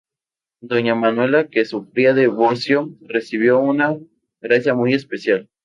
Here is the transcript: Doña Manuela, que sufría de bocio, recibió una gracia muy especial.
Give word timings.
Doña 0.63 0.95
Manuela, 0.95 1.47
que 1.47 1.63
sufría 1.63 2.15
de 2.15 2.25
bocio, 2.25 2.89
recibió 3.01 3.59
una 3.59 3.99
gracia 4.41 4.73
muy 4.73 4.95
especial. 4.95 5.47